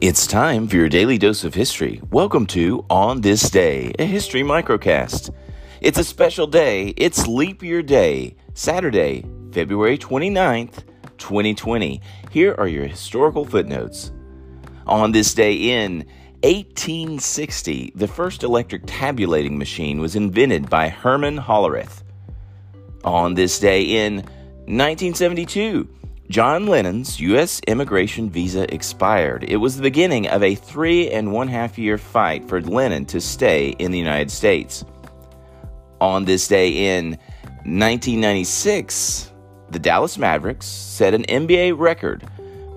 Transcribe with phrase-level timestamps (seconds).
[0.00, 2.00] It's time for your daily dose of history.
[2.10, 5.28] Welcome to On This Day, a history microcast.
[5.82, 6.94] It's a special day.
[6.96, 10.84] It's Leap Year Day, Saturday, February 29th,
[11.18, 12.00] 2020.
[12.30, 14.10] Here are your historical footnotes.
[14.86, 16.06] On this day in
[16.44, 22.04] 1860, the first electric tabulating machine was invented by Herman Hollerith.
[23.04, 24.14] On this day in
[24.64, 25.86] 1972,
[26.30, 27.60] John Lennon's U.S.
[27.66, 29.42] immigration visa expired.
[29.48, 33.20] It was the beginning of a three and one half year fight for Lennon to
[33.20, 34.84] stay in the United States.
[36.00, 37.18] On this day in
[37.66, 39.32] 1996,
[39.70, 42.22] the Dallas Mavericks set an NBA record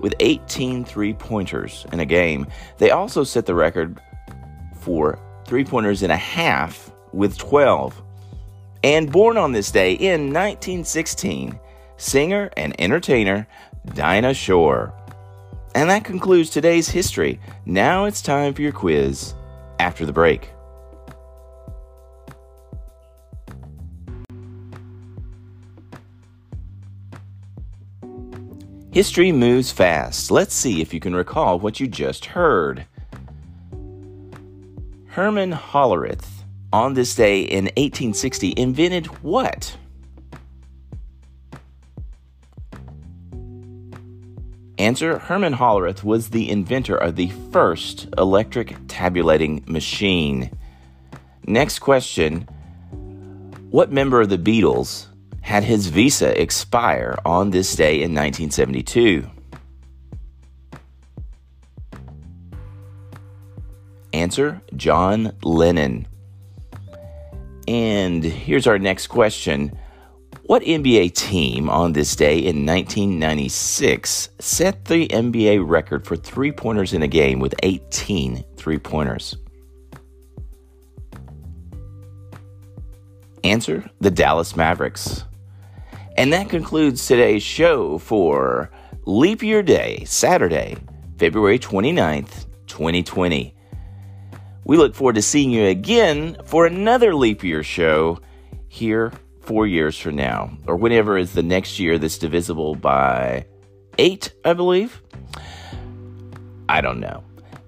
[0.00, 2.48] with 18 three pointers in a game.
[2.78, 4.00] They also set the record
[4.80, 5.16] for
[5.46, 8.02] three pointers in a half with 12.
[8.82, 11.60] And born on this day in 1916,
[11.96, 13.46] singer and entertainer
[13.94, 14.94] Dinah Shore.
[15.74, 17.40] And that concludes today's history.
[17.66, 19.34] Now it's time for your quiz
[19.78, 20.50] after the break.
[28.92, 30.30] History moves fast.
[30.30, 32.86] Let's see if you can recall what you just heard.
[35.06, 36.26] Herman Hollerith,
[36.72, 39.76] on this day in 1860, invented what?
[44.78, 50.50] Answer Herman Hollerith was the inventor of the first electric tabulating machine.
[51.46, 52.48] Next question
[53.70, 55.06] What member of the Beatles
[55.42, 59.30] had his visa expire on this day in 1972?
[64.12, 66.08] Answer John Lennon.
[67.68, 69.78] And here's our next question.
[70.46, 76.92] What NBA team on this day in 1996 set the NBA record for three pointers
[76.92, 79.38] in a game with 18 three pointers?
[83.42, 85.24] Answer the Dallas Mavericks.
[86.18, 88.70] And that concludes today's show for
[89.06, 90.76] Leap Year Day, Saturday,
[91.16, 93.54] February 29th, 2020.
[94.66, 98.20] We look forward to seeing you again for another Leap Year show
[98.68, 99.10] here
[99.44, 103.46] four years from now, or whenever is the next year that's divisible by
[103.98, 105.02] eight, I believe.
[106.68, 107.22] I don't know.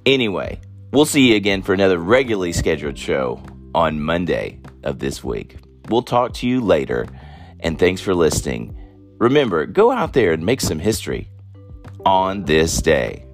[0.06, 0.60] Anyway,
[0.92, 3.42] we'll see you again for another regularly scheduled show
[3.74, 5.56] on Monday of this week.
[5.88, 7.06] We'll talk to you later,
[7.60, 8.76] and thanks for listening.
[9.18, 11.28] Remember, go out there and make some history
[12.04, 13.25] on this day.